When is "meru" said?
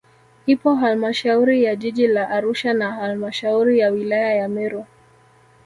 4.49-4.85